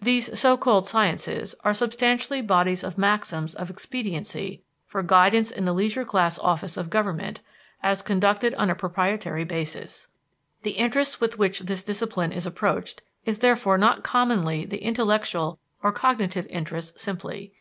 These 0.00 0.36
so 0.36 0.56
called 0.56 0.88
sciences 0.88 1.54
are 1.62 1.72
substantially 1.72 2.42
bodies 2.42 2.82
of 2.82 2.98
maxims 2.98 3.54
of 3.54 3.70
expediency 3.70 4.64
for 4.84 5.04
guidance 5.04 5.52
in 5.52 5.66
the 5.66 5.72
leisure 5.72 6.04
class 6.04 6.36
office 6.40 6.76
of 6.76 6.90
government, 6.90 7.42
as 7.80 8.02
conducted 8.02 8.56
on 8.56 8.70
a 8.70 8.74
proprietary 8.74 9.44
basis. 9.44 10.08
The 10.64 10.72
interest 10.72 11.20
with 11.20 11.38
which 11.38 11.60
this 11.60 11.84
discipline 11.84 12.32
is 12.32 12.44
approached 12.44 13.02
is 13.24 13.38
therefore 13.38 13.78
not 13.78 14.02
commonly 14.02 14.64
the 14.64 14.82
intellectual 14.82 15.60
or 15.80 15.92
cognitive 15.92 16.48
interest 16.50 16.98
simply. 16.98 17.52